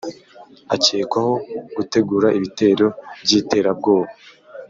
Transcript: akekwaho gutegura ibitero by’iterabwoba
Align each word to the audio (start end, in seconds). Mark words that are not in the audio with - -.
akekwaho 0.75 1.33
gutegura 1.75 2.27
ibitero 2.37 2.87
by’iterabwoba 3.23 4.09